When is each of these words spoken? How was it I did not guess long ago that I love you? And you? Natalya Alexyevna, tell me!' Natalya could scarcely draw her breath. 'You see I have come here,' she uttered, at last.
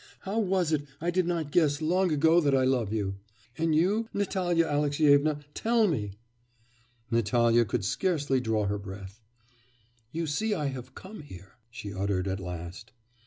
How 0.21 0.39
was 0.39 0.71
it 0.71 0.85
I 0.99 1.11
did 1.11 1.27
not 1.27 1.51
guess 1.51 1.79
long 1.79 2.11
ago 2.11 2.41
that 2.41 2.55
I 2.55 2.63
love 2.63 2.91
you? 2.91 3.17
And 3.55 3.75
you? 3.75 4.09
Natalya 4.15 4.65
Alexyevna, 4.65 5.41
tell 5.53 5.87
me!' 5.87 6.13
Natalya 7.11 7.65
could 7.65 7.85
scarcely 7.85 8.39
draw 8.41 8.65
her 8.65 8.79
breath. 8.79 9.21
'You 10.11 10.25
see 10.25 10.55
I 10.55 10.65
have 10.69 10.95
come 10.95 11.21
here,' 11.21 11.53
she 11.69 11.93
uttered, 11.93 12.27
at 12.27 12.39
last. 12.39 12.93